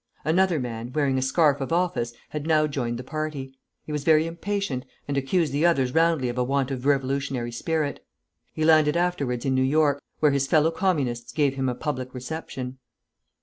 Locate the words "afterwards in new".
8.97-9.61